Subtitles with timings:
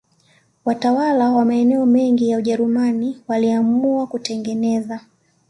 [0.65, 4.99] Watawala wa maeneo mengi ya Ujerumani waliamua kutengeneza